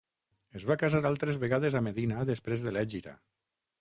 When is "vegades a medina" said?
1.43-2.25